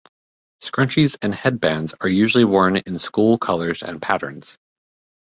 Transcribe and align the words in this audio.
Scrunchies 0.63 1.15
and 1.21 1.31
headbands 1.35 1.93
are 2.01 2.09
usually 2.09 2.43
worn 2.43 2.75
in 2.75 2.97
school 2.97 3.37
colors 3.37 3.83
and 3.83 4.01
patterns. 4.01 4.57